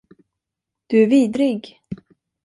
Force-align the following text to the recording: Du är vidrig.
Du 0.87 1.03
är 1.03 1.07
vidrig. 1.07 1.79